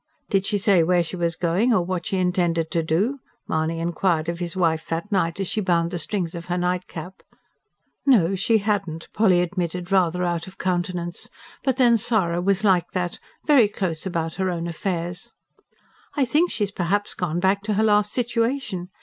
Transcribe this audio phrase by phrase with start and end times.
[0.31, 4.29] "Did she say where she was going, or what she intended to do?" Mahony inquired
[4.29, 7.21] of his wife that night as she bound the strings of her nightcap.
[8.03, 11.29] No, she hadn't, Polly admitted, rather out of countenance.
[11.63, 15.33] But then Sara was like that very close about her own affairs.
[16.15, 18.89] "I think she's perhaps gone back to her last situation.